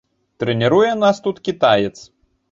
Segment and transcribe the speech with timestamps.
[0.43, 1.93] Трэніруе нас тут кітаец.